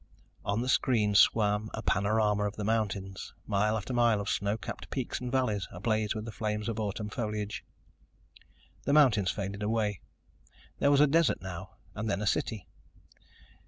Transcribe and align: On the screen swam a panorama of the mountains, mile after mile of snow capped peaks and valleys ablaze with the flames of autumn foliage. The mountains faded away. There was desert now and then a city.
On 0.43 0.61
the 0.63 0.67
screen 0.67 1.13
swam 1.13 1.69
a 1.75 1.83
panorama 1.83 2.45
of 2.47 2.55
the 2.55 2.63
mountains, 2.63 3.35
mile 3.45 3.77
after 3.77 3.93
mile 3.93 4.19
of 4.19 4.29
snow 4.29 4.57
capped 4.57 4.89
peaks 4.89 5.21
and 5.21 5.31
valleys 5.31 5.67
ablaze 5.71 6.15
with 6.15 6.25
the 6.25 6.31
flames 6.31 6.67
of 6.67 6.79
autumn 6.79 7.07
foliage. 7.07 7.63
The 8.85 8.93
mountains 8.93 9.29
faded 9.29 9.61
away. 9.61 10.01
There 10.79 10.89
was 10.89 11.05
desert 11.05 11.43
now 11.43 11.75
and 11.93 12.09
then 12.09 12.19
a 12.23 12.25
city. 12.25 12.67